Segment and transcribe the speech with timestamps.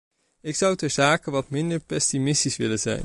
[0.41, 2.99] Ik zou ter zake wat minder pessimistisch willen zijn.